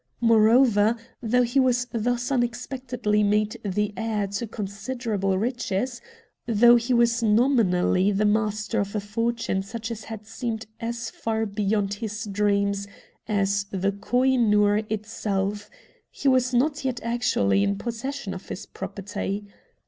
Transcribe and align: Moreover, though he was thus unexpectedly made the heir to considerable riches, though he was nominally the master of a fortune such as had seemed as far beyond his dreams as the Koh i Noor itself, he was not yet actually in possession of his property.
Moreover, 0.19 0.95
though 1.21 1.43
he 1.43 1.59
was 1.59 1.85
thus 1.91 2.31
unexpectedly 2.31 3.21
made 3.21 3.57
the 3.63 3.93
heir 3.95 4.25
to 4.25 4.47
considerable 4.47 5.37
riches, 5.37 6.01
though 6.47 6.75
he 6.75 6.91
was 6.91 7.21
nominally 7.21 8.11
the 8.11 8.25
master 8.25 8.79
of 8.79 8.95
a 8.95 8.99
fortune 8.99 9.61
such 9.61 9.91
as 9.91 10.05
had 10.05 10.25
seemed 10.25 10.65
as 10.79 11.11
far 11.11 11.45
beyond 11.45 11.93
his 11.93 12.25
dreams 12.25 12.87
as 13.27 13.67
the 13.69 13.91
Koh 13.91 14.23
i 14.23 14.37
Noor 14.37 14.77
itself, 14.89 15.69
he 16.09 16.27
was 16.27 16.51
not 16.51 16.83
yet 16.83 16.99
actually 17.03 17.61
in 17.61 17.77
possession 17.77 18.33
of 18.33 18.49
his 18.49 18.65
property. 18.65 19.45